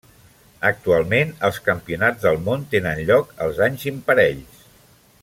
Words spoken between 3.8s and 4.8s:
imparells.